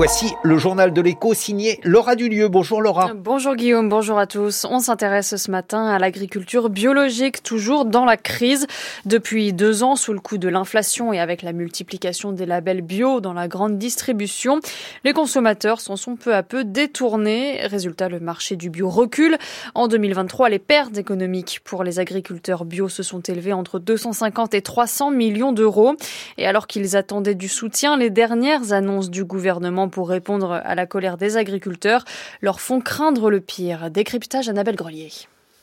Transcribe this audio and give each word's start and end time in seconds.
Voici 0.00 0.32
le 0.42 0.56
journal 0.56 0.94
de 0.94 1.02
l'écho 1.02 1.34
signé 1.34 1.78
Laura 1.84 2.16
Dulieu. 2.16 2.48
Bonjour 2.48 2.80
Laura. 2.80 3.12
Bonjour 3.14 3.54
Guillaume, 3.54 3.90
bonjour 3.90 4.18
à 4.18 4.26
tous. 4.26 4.64
On 4.64 4.78
s'intéresse 4.78 5.36
ce 5.36 5.50
matin 5.50 5.88
à 5.88 5.98
l'agriculture 5.98 6.70
biologique, 6.70 7.42
toujours 7.42 7.84
dans 7.84 8.06
la 8.06 8.16
crise. 8.16 8.66
Depuis 9.04 9.52
deux 9.52 9.82
ans, 9.82 9.96
sous 9.96 10.14
le 10.14 10.20
coup 10.20 10.38
de 10.38 10.48
l'inflation 10.48 11.12
et 11.12 11.20
avec 11.20 11.42
la 11.42 11.52
multiplication 11.52 12.32
des 12.32 12.46
labels 12.46 12.80
bio 12.80 13.20
dans 13.20 13.34
la 13.34 13.46
grande 13.46 13.76
distribution, 13.76 14.60
les 15.04 15.12
consommateurs 15.12 15.82
s'en 15.82 15.96
sont 15.96 16.16
peu 16.16 16.34
à 16.34 16.42
peu 16.42 16.64
détournés. 16.64 17.60
Résultat, 17.66 18.08
le 18.08 18.20
marché 18.20 18.56
du 18.56 18.70
bio 18.70 18.88
recule. 18.88 19.36
En 19.74 19.86
2023, 19.86 20.48
les 20.48 20.58
pertes 20.58 20.96
économiques 20.96 21.60
pour 21.62 21.84
les 21.84 21.98
agriculteurs 21.98 22.64
bio 22.64 22.88
se 22.88 23.02
sont 23.02 23.20
élevées 23.20 23.52
entre 23.52 23.78
250 23.78 24.54
et 24.54 24.62
300 24.62 25.10
millions 25.10 25.52
d'euros. 25.52 25.94
Et 26.38 26.46
alors 26.46 26.68
qu'ils 26.68 26.96
attendaient 26.96 27.34
du 27.34 27.48
soutien, 27.48 27.98
les 27.98 28.08
dernières 28.08 28.72
annonces 28.72 29.10
du 29.10 29.26
gouvernement 29.26 29.89
pour 29.90 30.08
répondre 30.08 30.52
à 30.52 30.74
la 30.74 30.86
colère 30.86 31.16
des 31.16 31.36
agriculteurs 31.36 32.04
leur 32.40 32.60
font 32.60 32.80
craindre 32.80 33.30
le 33.30 33.40
pire. 33.40 33.90
Décryptage 33.90 34.48
Annabelle 34.48 34.76
Grelier. 34.76 35.10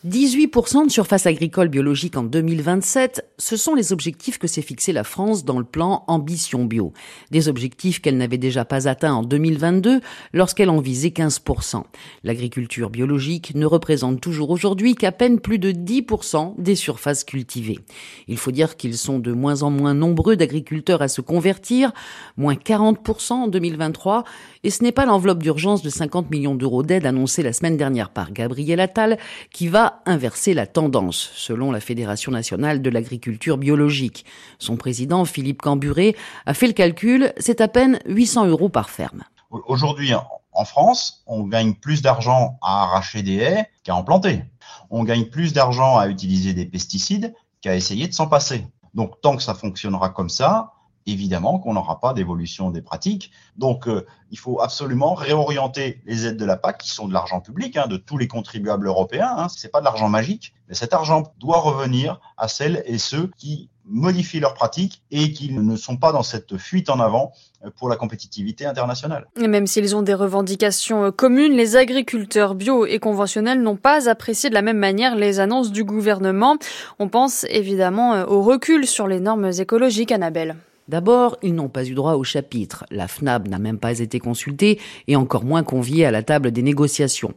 18% 0.06 0.86
de 0.86 0.92
surface 0.92 1.26
agricole 1.26 1.70
biologique 1.70 2.18
en 2.18 2.24
2027, 2.24 3.26
ce 3.40 3.58
sont 3.58 3.74
les 3.74 3.92
objectifs 3.92 4.38
que 4.38 4.46
s'est 4.46 4.62
fixé 4.62 4.94
la 4.94 5.04
France 5.04 5.44
dans 5.44 5.58
le 5.58 5.66
plan 5.66 6.04
Ambition 6.06 6.66
Bio. 6.66 6.94
Des 7.32 7.50
objectifs 7.50 8.00
qu'elle 8.00 8.18
n'avait 8.18 8.38
déjà 8.38 8.64
pas 8.64 8.88
atteints 8.88 9.16
en 9.16 9.24
2022 9.24 10.02
lorsqu'elle 10.34 10.70
en 10.70 10.82
visait 10.82 11.10
15%. 11.10 11.82
L'agriculture 12.24 12.92
biologique 12.92 13.56
ne 13.56 13.66
représente 13.66 14.22
toujours 14.22 14.52
aujourd'hui 14.52 14.94
qu'à 14.94 15.12
peine 15.12 15.40
plus 15.40 15.58
de 15.58 15.72
10% 15.72 16.54
des 16.60 16.76
surfaces 16.76 17.24
cultivées. 17.24 17.80
Il 18.28 18.38
faut 18.38 18.52
dire 18.52 18.78
qu'ils 18.78 19.00
sont 19.00 19.18
de 19.18 19.32
moins 19.32 19.64
en 19.64 19.72
moins 19.72 19.96
nombreux 19.96 20.36
d'agriculteurs 20.36 21.02
à 21.02 21.08
se 21.08 21.22
convertir, 21.22 21.92
moins 22.38 22.54
40% 22.54 23.34
en 23.34 23.48
2023, 23.48 24.26
et 24.64 24.70
ce 24.70 24.84
n'est 24.84 24.92
pas 24.92 25.08
l'enveloppe 25.08 25.42
d'urgence 25.42 25.82
de 25.82 25.90
50 25.90 26.30
millions 26.30 26.54
d'euros 26.54 26.84
d'aide 26.84 27.08
annoncée 27.08 27.42
la 27.42 27.52
semaine 27.52 27.78
dernière 27.78 28.12
par 28.12 28.32
Gabriel 28.32 28.80
Attal 28.80 29.18
qui 29.52 29.68
va 29.68 29.87
inverser 30.06 30.54
la 30.54 30.68
tendance, 30.68 31.32
selon 31.36 31.72
la 31.72 31.80
Fédération 31.80 32.32
nationale 32.32 32.82
de 32.82 32.90
l'agriculture 32.90 33.58
biologique. 33.58 34.26
Son 34.60 34.78
président, 34.78 35.26
Philippe 35.26 35.62
Camburé, 35.62 36.16
a 36.46 36.54
fait 36.54 36.68
le 36.68 36.74
calcul, 36.74 37.34
c'est 37.38 37.62
à 37.62 37.68
peine 37.68 38.00
800 38.06 38.48
euros 38.48 38.70
par 38.70 38.90
ferme. 38.90 39.24
Aujourd'hui, 39.50 40.14
en 40.52 40.66
France, 40.66 41.24
on 41.28 41.44
gagne 41.44 41.74
plus 41.76 42.02
d'argent 42.02 42.58
à 42.62 42.84
arracher 42.84 43.22
des 43.22 43.36
haies 43.36 43.70
qu'à 43.84 43.96
en 43.96 44.04
planter. 44.04 44.44
On 44.90 45.04
gagne 45.04 45.26
plus 45.26 45.54
d'argent 45.54 45.98
à 45.98 46.08
utiliser 46.08 46.54
des 46.54 46.66
pesticides 46.66 47.34
qu'à 47.62 47.76
essayer 47.76 48.08
de 48.08 48.14
s'en 48.14 48.28
passer. 48.28 48.66
Donc 48.94 49.22
tant 49.22 49.36
que 49.36 49.44
ça 49.44 49.54
fonctionnera 49.54 50.10
comme 50.10 50.30
ça, 50.30 50.74
évidemment 51.08 51.58
qu'on 51.58 51.74
n'aura 51.74 52.00
pas 52.00 52.14
d'évolution 52.14 52.70
des 52.70 52.82
pratiques. 52.82 53.32
Donc, 53.58 53.88
euh, 53.88 54.06
il 54.30 54.38
faut 54.38 54.62
absolument 54.62 55.14
réorienter 55.14 56.02
les 56.06 56.28
aides 56.28 56.38
de 56.38 56.46
la 56.46 56.58
PAC, 56.58 56.80
qui 56.80 56.90
sont 56.90 57.08
de 57.08 57.14
l'argent 57.14 57.40
public, 57.40 57.78
hein, 57.78 57.88
de 57.88 57.98
tous 57.98 58.18
les 58.18 58.28
contribuables 58.28 58.86
européens. 58.86 59.34
Hein. 59.38 59.50
Ce 59.50 59.66
n'est 59.66 59.72
pas 59.72 59.80
de 59.80 59.86
l'argent 59.86 60.10
magique, 60.10 60.54
mais 60.68 60.76
cet 60.76 60.94
argent 60.94 61.24
doit 61.40 61.60
revenir 61.60 62.20
à 62.38 62.48
celles 62.48 62.84
et 62.86 62.98
ceux 62.98 63.32
qui 63.38 63.70
modifient 63.90 64.42
leurs 64.42 64.54
pratiques 64.54 65.02
et 65.12 65.32
qui 65.32 65.54
ne 65.54 65.76
sont 65.78 65.96
pas 65.96 66.12
dans 66.12 66.24
cette 66.24 66.58
fuite 66.58 66.90
en 66.90 67.00
avant 67.00 67.32
pour 67.78 67.90
la 67.90 67.96
compétitivité 67.96 68.66
internationale. 68.66 69.28
Et 69.40 69.48
même 69.48 69.66
s'ils 69.66 69.96
ont 69.96 70.02
des 70.02 70.14
revendications 70.14 71.06
euh, 71.06 71.12
communes, 71.12 71.54
les 71.54 71.76
agriculteurs 71.76 72.54
bio 72.54 72.86
et 72.86 73.00
conventionnels 73.00 73.62
n'ont 73.62 73.78
pas 73.78 74.10
apprécié 74.10 74.50
de 74.50 74.54
la 74.54 74.62
même 74.62 74.78
manière 74.78 75.16
les 75.16 75.40
annonces 75.40 75.72
du 75.72 75.84
gouvernement. 75.84 76.58
On 77.00 77.08
pense 77.08 77.46
évidemment 77.50 78.14
euh, 78.14 78.26
au 78.26 78.42
recul 78.42 78.86
sur 78.86 79.08
les 79.08 79.20
normes 79.20 79.52
écologiques, 79.58 80.12
Annabelle. 80.12 80.58
D'abord, 80.88 81.36
ils 81.44 81.54
n'ont 81.54 81.68
pas 81.68 81.86
eu 81.86 81.94
droit 81.94 82.14
au 82.14 82.24
chapitre. 82.24 82.86
La 82.92 83.10
FNAB 83.10 83.50
n'a 83.50 83.60
même 83.60 83.78
pas 83.78 84.00
été 84.00 84.20
consultée 84.20 84.80
et 85.10 85.18
encore 85.18 85.44
moins 85.44 85.64
conviée 85.64 86.06
à 86.06 86.12
la 86.12 86.24
table 86.24 86.52
des 86.52 86.62
négociations. 86.62 87.34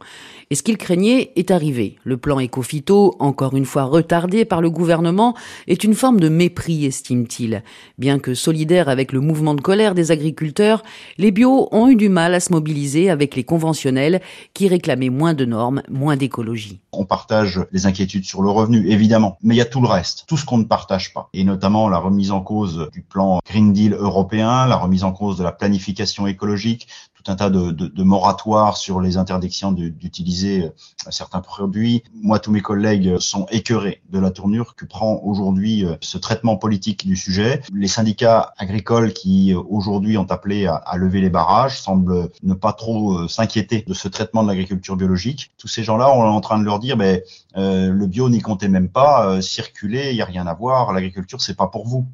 Et 0.49 0.55
ce 0.55 0.63
qu'ils 0.63 0.77
craignaient 0.77 1.33
est 1.35 1.51
arrivé. 1.51 1.97
Le 2.05 2.15
plan 2.15 2.39
Ecofito, 2.39 3.13
encore 3.19 3.57
une 3.57 3.65
fois 3.65 3.83
retardé 3.83 4.45
par 4.45 4.61
le 4.61 4.69
gouvernement, 4.69 5.35
est 5.67 5.83
une 5.83 5.95
forme 5.95 6.21
de 6.21 6.29
mépris, 6.29 6.85
estime-t-il. 6.85 7.61
Bien 7.97 8.19
que 8.19 8.33
solidaires 8.35 8.87
avec 8.87 9.11
le 9.11 9.19
mouvement 9.19 9.53
de 9.53 9.59
colère 9.59 9.95
des 9.95 10.11
agriculteurs, 10.11 10.81
les 11.17 11.31
bio 11.31 11.67
ont 11.73 11.89
eu 11.89 11.97
du 11.97 12.07
mal 12.07 12.33
à 12.33 12.39
se 12.39 12.53
mobiliser 12.53 13.09
avec 13.09 13.35
les 13.35 13.43
conventionnels 13.43 14.21
qui 14.53 14.69
réclamaient 14.69 15.09
moins 15.09 15.33
de 15.33 15.43
normes, 15.43 15.83
moins 15.89 16.15
d'écologie. 16.15 16.79
On 16.93 17.03
partage 17.03 17.59
les 17.73 17.85
inquiétudes 17.85 18.23
sur 18.23 18.41
le 18.43 18.49
revenu, 18.49 18.89
évidemment, 18.89 19.37
mais 19.43 19.55
il 19.55 19.57
y 19.57 19.61
a 19.61 19.65
tout 19.65 19.81
le 19.81 19.87
reste, 19.87 20.23
tout 20.27 20.37
ce 20.37 20.45
qu'on 20.45 20.57
ne 20.57 20.63
partage 20.63 21.13
pas, 21.13 21.29
et 21.33 21.43
notamment 21.43 21.89
la 21.89 21.97
remise 21.97 22.31
en 22.31 22.39
cause 22.39 22.89
du 22.93 23.01
plan 23.01 23.40
Green 23.45 23.73
Deal 23.73 23.93
européen, 23.93 24.65
la 24.67 24.77
remise 24.77 25.03
en 25.03 25.11
cause 25.11 25.37
de 25.37 25.43
la 25.43 25.51
planification 25.51 26.27
écologique, 26.27 26.87
tout 27.21 27.31
un 27.31 27.35
tas 27.35 27.49
de, 27.49 27.71
de, 27.71 27.87
de 27.87 28.03
moratoires 28.03 28.77
sur 28.77 28.99
les 28.99 29.17
interdictions 29.17 29.71
d'utiliser 29.71 30.65
euh, 30.65 30.69
certains 31.09 31.41
produits. 31.41 32.03
Moi, 32.13 32.39
tous 32.39 32.51
mes 32.51 32.61
collègues 32.61 33.19
sont 33.19 33.45
écœurés 33.51 34.01
de 34.09 34.19
la 34.19 34.31
tournure 34.31 34.75
que 34.75 34.85
prend 34.85 35.21
aujourd'hui 35.23 35.85
euh, 35.85 35.95
ce 36.01 36.17
traitement 36.17 36.57
politique 36.57 37.05
du 37.05 37.15
sujet. 37.15 37.61
Les 37.73 37.87
syndicats 37.87 38.53
agricoles 38.57 39.13
qui 39.13 39.53
euh, 39.53 39.61
aujourd'hui 39.69 40.17
ont 40.17 40.29
appelé 40.29 40.65
à, 40.65 40.75
à, 40.75 40.97
lever 40.97 41.21
les 41.21 41.29
barrages 41.29 41.79
semblent 41.79 42.29
ne 42.43 42.53
pas 42.53 42.73
trop 42.73 43.27
s'inquiéter 43.27 43.83
de 43.87 43.93
ce 43.93 44.07
traitement 44.07 44.43
de 44.43 44.47
l'agriculture 44.47 44.95
biologique. 44.95 45.51
Tous 45.57 45.67
ces 45.67 45.83
gens-là, 45.83 46.11
on 46.11 46.23
est 46.23 46.27
en 46.27 46.41
train 46.41 46.59
de 46.59 46.63
leur 46.63 46.79
dire, 46.79 46.97
ben, 46.97 47.21
euh, 47.57 47.91
le 47.91 48.07
bio 48.07 48.29
n'y 48.29 48.41
comptait 48.41 48.67
même 48.67 48.89
pas, 48.89 49.41
circuler, 49.41 50.11
il 50.11 50.15
n'y 50.15 50.21
a 50.21 50.25
rien 50.25 50.47
à 50.47 50.53
voir, 50.53 50.93
l'agriculture, 50.93 51.41
c'est 51.41 51.57
pas 51.57 51.67
pour 51.67 51.87
vous. 51.87 52.07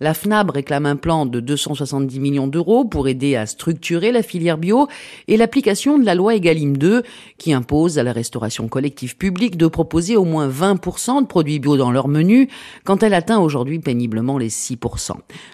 La 0.00 0.12
FNAB 0.12 0.50
réclame 0.50 0.86
un 0.86 0.96
plan 0.96 1.24
de 1.24 1.38
270 1.38 2.18
millions 2.18 2.48
d'euros 2.48 2.84
pour 2.84 3.06
aider 3.06 3.36
à 3.36 3.46
structurer 3.46 4.10
la 4.10 4.24
filière 4.24 4.58
bio 4.58 4.88
et 5.28 5.36
l'application 5.36 6.00
de 6.00 6.04
la 6.04 6.16
loi 6.16 6.34
Egalim 6.34 6.76
2 6.76 7.04
qui 7.38 7.52
impose 7.52 7.96
à 7.96 8.02
la 8.02 8.12
restauration 8.12 8.66
collective 8.66 9.16
publique 9.16 9.56
de 9.56 9.68
proposer 9.68 10.16
au 10.16 10.24
moins 10.24 10.48
20% 10.48 11.22
de 11.22 11.26
produits 11.28 11.60
bio 11.60 11.76
dans 11.76 11.92
leur 11.92 12.08
menu 12.08 12.48
quand 12.82 13.04
elle 13.04 13.14
atteint 13.14 13.38
aujourd'hui 13.38 13.78
péniblement 13.78 14.36
les 14.36 14.48
6%. 14.48 15.12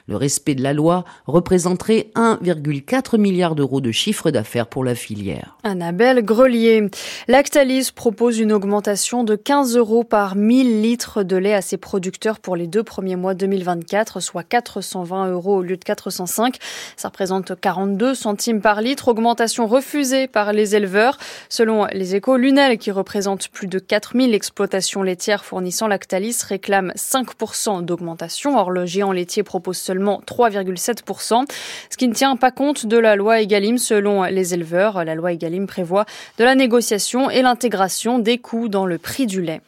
Le 0.09 0.17
respect 0.17 0.55
de 0.55 0.62
la 0.62 0.72
loi 0.72 1.05
représenterait 1.27 2.11
1,4 2.15 3.19
milliard 3.19 3.55
d'euros 3.55 3.83
de 3.83 3.93
chiffre 3.93 4.31
d'affaires 4.31 4.69
pour 4.69 4.84
la 4.84 4.95
filière. 4.95 5.59
Annabelle 5.65 6.25
Grelier. 6.25 6.89
Lactalis 7.28 7.91
propose 7.95 8.39
une 8.39 8.53
augmentation 8.53 9.22
de 9.22 9.37
15 9.37 9.77
euros 9.77 10.03
par 10.03 10.34
1000 10.34 10.81
litres 10.81 11.25
de 11.25 11.37
lait 11.37 11.53
à 11.53 11.61
ses 11.61 11.77
producteurs 11.77 12.41
pour 12.41 12.57
les 12.57 12.69
deux 12.69 12.83
premiers 12.83 13.17
mois 13.17 13.34
2024 13.34 14.21
soit 14.31 14.45
420 14.45 15.33
euros 15.33 15.57
au 15.57 15.63
lieu 15.63 15.77
de 15.77 15.83
405. 15.83 16.57
Ça 16.97 17.09
représente 17.09 17.59
42 17.61 18.15
centimes 18.15 18.61
par 18.61 18.81
litre, 18.81 19.09
augmentation 19.09 19.67
refusée 19.67 20.29
par 20.29 20.53
les 20.53 20.77
éleveurs. 20.77 21.19
Selon 21.49 21.87
les 21.93 22.15
échos, 22.15 22.37
Lunel, 22.37 22.79
qui 22.79 22.93
représente 22.93 23.49
plus 23.49 23.67
de 23.67 23.81
4000 23.81 24.33
exploitations 24.33 25.03
laitières 25.03 25.45
fournissant 25.45 25.89
Lactalis, 25.89 26.37
réclame 26.47 26.93
5% 26.97 27.85
d'augmentation. 27.85 28.57
Or, 28.57 28.71
le 28.71 28.87
géant 28.87 29.11
laitier 29.11 29.43
propose 29.43 29.79
seulement 29.79 30.23
3,7%, 30.25 31.45
ce 31.91 31.97
qui 31.97 32.07
ne 32.07 32.15
tient 32.15 32.37
pas 32.37 32.53
compte 32.53 32.87
de 32.87 32.99
la 32.99 33.17
loi 33.17 33.41
Egalim 33.41 33.79
selon 33.79 34.23
les 34.23 34.55
éleveurs. 34.55 35.05
La 35.05 35.17
loi 35.17 35.33
Egalim 35.33 35.67
prévoit 35.67 36.05
de 36.39 36.45
la 36.45 36.55
négociation 36.55 37.31
et 37.31 37.43
l'intégration 37.43 38.21
des 38.21 38.39
coûts 38.39 38.69
dans 38.69 38.87
le 38.87 38.99
prix 38.99 39.27
du 39.27 39.43
lait. 39.43 39.61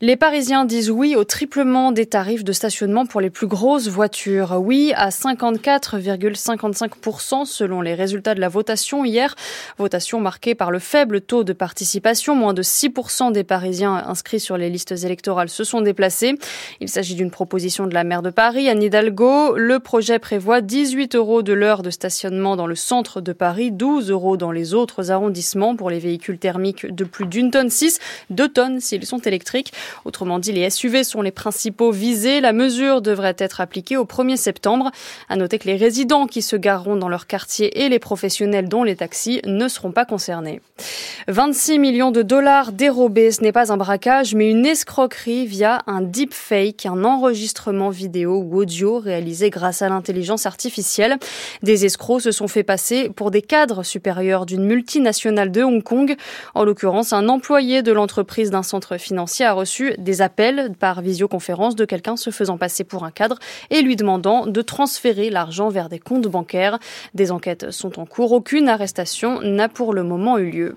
Les 0.00 0.14
Parisiens 0.14 0.64
disent 0.64 0.90
oui 0.90 1.16
au 1.16 1.24
triplement 1.24 1.90
des 1.90 2.06
tarifs 2.06 2.44
de 2.44 2.52
stationnement 2.52 3.04
pour 3.04 3.20
les 3.20 3.30
plus 3.30 3.48
grosses 3.48 3.87
voitures. 3.88 4.58
Oui 4.60 4.92
à 4.96 5.08
54,55% 5.08 7.44
selon 7.44 7.80
les 7.80 7.94
résultats 7.94 8.34
de 8.34 8.40
la 8.40 8.48
votation 8.48 9.04
hier. 9.04 9.34
Votation 9.78 10.20
marquée 10.20 10.54
par 10.54 10.70
le 10.70 10.78
faible 10.78 11.20
taux 11.20 11.44
de 11.44 11.52
participation. 11.52 12.34
Moins 12.34 12.54
de 12.54 12.62
6% 12.62 13.32
des 13.32 13.44
Parisiens 13.44 14.02
inscrits 14.06 14.40
sur 14.40 14.56
les 14.56 14.70
listes 14.70 14.92
électorales 14.92 15.48
se 15.48 15.64
sont 15.64 15.80
déplacés. 15.80 16.34
Il 16.80 16.88
s'agit 16.88 17.14
d'une 17.14 17.30
proposition 17.30 17.86
de 17.86 17.94
la 17.94 18.04
maire 18.04 18.22
de 18.22 18.30
Paris, 18.30 18.68
Anne 18.68 18.82
Hidalgo. 18.82 19.56
Le 19.56 19.78
projet 19.78 20.18
prévoit 20.18 20.60
18 20.60 21.14
euros 21.14 21.42
de 21.42 21.52
l'heure 21.52 21.82
de 21.82 21.90
stationnement 21.90 22.56
dans 22.56 22.66
le 22.66 22.74
centre 22.74 23.20
de 23.20 23.32
Paris, 23.32 23.70
12 23.70 24.10
euros 24.10 24.36
dans 24.36 24.52
les 24.52 24.74
autres 24.74 25.10
arrondissements 25.10 25.76
pour 25.76 25.90
les 25.90 25.98
véhicules 25.98 26.38
thermiques 26.38 26.86
de 26.86 27.04
plus 27.04 27.26
d'une 27.26 27.50
tonne 27.50 27.70
6, 27.70 27.98
2 28.30 28.48
tonnes 28.48 28.80
s'ils 28.80 29.06
sont 29.06 29.18
électriques. 29.18 29.72
Autrement 30.04 30.38
dit, 30.38 30.52
les 30.52 30.68
SUV 30.70 31.04
sont 31.04 31.22
les 31.22 31.30
principaux 31.30 31.90
visés. 31.90 32.40
La 32.40 32.52
mesure 32.52 33.02
devrait 33.02 33.36
être 33.38 33.60
appliquée 33.60 33.77
au 33.96 34.04
1er 34.04 34.36
septembre. 34.36 34.90
À 35.28 35.36
noter 35.36 35.58
que 35.58 35.66
les 35.66 35.76
résidents 35.76 36.26
qui 36.26 36.42
se 36.42 36.56
gareront 36.56 36.96
dans 36.96 37.08
leur 37.08 37.26
quartier 37.26 37.84
et 37.84 37.88
les 37.88 37.98
professionnels 37.98 38.68
dont 38.68 38.84
les 38.84 38.96
taxis 38.96 39.40
ne 39.46 39.68
seront 39.68 39.92
pas 39.92 40.04
concernés. 40.04 40.60
26 41.28 41.78
millions 41.78 42.10
de 42.10 42.22
dollars 42.22 42.72
dérobés, 42.72 43.32
ce 43.32 43.42
n'est 43.42 43.52
pas 43.52 43.72
un 43.72 43.76
braquage, 43.76 44.34
mais 44.34 44.50
une 44.50 44.64
escroquerie 44.64 45.46
via 45.46 45.82
un 45.86 46.00
deepfake, 46.00 46.86
un 46.86 47.04
enregistrement 47.04 47.90
vidéo 47.90 48.38
ou 48.38 48.60
audio 48.60 48.98
réalisé 48.98 49.50
grâce 49.50 49.82
à 49.82 49.88
l'intelligence 49.88 50.46
artificielle. 50.46 51.18
Des 51.62 51.84
escrocs 51.84 52.22
se 52.22 52.32
sont 52.32 52.48
fait 52.48 52.62
passer 52.62 53.10
pour 53.14 53.30
des 53.30 53.42
cadres 53.42 53.82
supérieurs 53.82 54.46
d'une 54.46 54.64
multinationale 54.64 55.50
de 55.50 55.62
Hong 55.62 55.82
Kong. 55.82 56.16
En 56.54 56.64
l'occurrence, 56.64 57.12
un 57.12 57.28
employé 57.28 57.82
de 57.82 57.92
l'entreprise 57.92 58.50
d'un 58.50 58.62
centre 58.62 58.96
financier 58.96 59.44
a 59.44 59.52
reçu 59.52 59.94
des 59.98 60.22
appels 60.22 60.72
par 60.78 61.02
visioconférence 61.02 61.76
de 61.76 61.84
quelqu'un 61.84 62.16
se 62.16 62.30
faisant 62.30 62.56
passer 62.56 62.84
pour 62.84 63.04
un 63.04 63.10
cadre 63.10 63.38
et 63.70 63.82
lui 63.82 63.96
demandant 63.96 64.46
de 64.46 64.62
transférer 64.62 65.30
l'argent 65.30 65.68
vers 65.68 65.88
des 65.88 65.98
comptes 65.98 66.26
bancaires. 66.26 66.78
Des 67.14 67.30
enquêtes 67.30 67.70
sont 67.70 67.98
en 67.98 68.06
cours. 68.06 68.32
Aucune 68.32 68.68
arrestation 68.68 69.40
n'a 69.42 69.68
pour 69.68 69.92
le 69.92 70.02
moment 70.02 70.38
eu 70.38 70.50
lieu. 70.50 70.76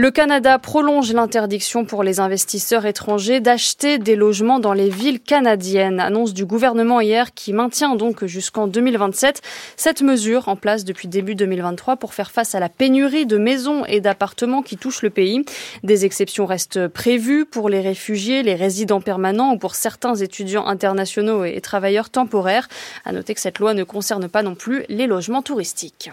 Le 0.00 0.12
Canada 0.12 0.60
prolonge 0.60 1.12
l'interdiction 1.12 1.84
pour 1.84 2.04
les 2.04 2.20
investisseurs 2.20 2.86
étrangers 2.86 3.40
d'acheter 3.40 3.98
des 3.98 4.14
logements 4.14 4.60
dans 4.60 4.72
les 4.72 4.90
villes 4.90 5.18
canadiennes. 5.18 5.98
Annonce 5.98 6.34
du 6.34 6.46
gouvernement 6.46 7.00
hier 7.00 7.34
qui 7.34 7.52
maintient 7.52 7.96
donc 7.96 8.24
jusqu'en 8.24 8.68
2027 8.68 9.42
cette 9.76 10.02
mesure 10.02 10.46
en 10.46 10.54
place 10.54 10.84
depuis 10.84 11.08
début 11.08 11.34
2023 11.34 11.96
pour 11.96 12.14
faire 12.14 12.30
face 12.30 12.54
à 12.54 12.60
la 12.60 12.68
pénurie 12.68 13.26
de 13.26 13.38
maisons 13.38 13.84
et 13.86 14.00
d'appartements 14.00 14.62
qui 14.62 14.76
touchent 14.76 15.02
le 15.02 15.10
pays. 15.10 15.44
Des 15.82 16.04
exceptions 16.04 16.46
restent 16.46 16.86
prévues 16.86 17.44
pour 17.44 17.68
les 17.68 17.80
réfugiés, 17.80 18.44
les 18.44 18.54
résidents 18.54 19.00
permanents 19.00 19.54
ou 19.54 19.58
pour 19.58 19.74
certains 19.74 20.14
étudiants 20.14 20.68
internationaux 20.68 21.44
et 21.44 21.60
travailleurs 21.60 22.10
temporaires. 22.10 22.68
À 23.04 23.10
noter 23.10 23.34
que 23.34 23.40
cette 23.40 23.58
loi 23.58 23.74
ne 23.74 23.82
concerne 23.82 24.28
pas 24.28 24.44
non 24.44 24.54
plus 24.54 24.84
les 24.88 25.08
logements 25.08 25.42
touristiques. 25.42 26.12